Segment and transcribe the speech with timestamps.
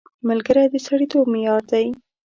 [0.27, 1.85] ملګری د سړیتوب معیار دی